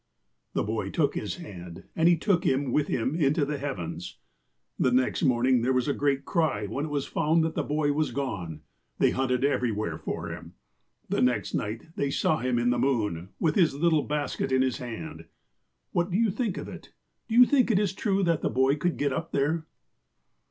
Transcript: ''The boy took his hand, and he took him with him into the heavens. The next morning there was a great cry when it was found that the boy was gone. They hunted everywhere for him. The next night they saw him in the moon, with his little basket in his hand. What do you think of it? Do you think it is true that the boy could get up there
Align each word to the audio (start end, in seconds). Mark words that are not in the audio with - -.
''The 0.55 0.65
boy 0.65 0.89
took 0.89 1.13
his 1.13 1.35
hand, 1.35 1.83
and 1.95 2.09
he 2.09 2.17
took 2.17 2.43
him 2.43 2.71
with 2.71 2.87
him 2.87 3.13
into 3.15 3.45
the 3.45 3.59
heavens. 3.59 4.17
The 4.79 4.91
next 4.91 5.21
morning 5.21 5.61
there 5.61 5.73
was 5.73 5.87
a 5.87 5.93
great 5.93 6.25
cry 6.25 6.65
when 6.65 6.85
it 6.85 6.89
was 6.89 7.05
found 7.05 7.43
that 7.43 7.53
the 7.53 7.61
boy 7.61 7.93
was 7.93 8.09
gone. 8.09 8.61
They 8.97 9.11
hunted 9.11 9.45
everywhere 9.45 9.99
for 9.99 10.29
him. 10.29 10.55
The 11.07 11.21
next 11.21 11.53
night 11.53 11.89
they 11.97 12.09
saw 12.09 12.39
him 12.39 12.57
in 12.57 12.71
the 12.71 12.79
moon, 12.79 13.29
with 13.39 13.53
his 13.53 13.75
little 13.75 14.01
basket 14.01 14.51
in 14.51 14.63
his 14.63 14.77
hand. 14.79 15.25
What 15.91 16.09
do 16.09 16.17
you 16.17 16.31
think 16.31 16.57
of 16.57 16.67
it? 16.67 16.91
Do 17.27 17.35
you 17.35 17.45
think 17.45 17.69
it 17.69 17.77
is 17.77 17.93
true 17.93 18.23
that 18.23 18.41
the 18.41 18.49
boy 18.49 18.77
could 18.77 18.97
get 18.97 19.13
up 19.13 19.31
there 19.31 19.67